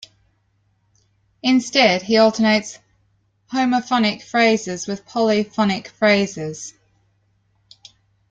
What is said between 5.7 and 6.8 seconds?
phrases.